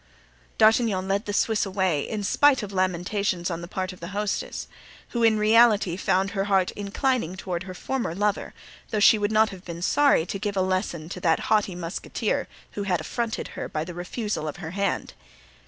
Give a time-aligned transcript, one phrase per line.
[0.57, 4.67] D'Artagnan led away the Swiss in spite of lamentations on the part of the hostess,
[5.09, 8.55] who in reality found her heart inclining toward her former lover,
[8.89, 12.47] though she would not have been sorry to give a lesson to that haughty musketeer
[12.71, 15.13] who had affronted her by the refusal of her hand.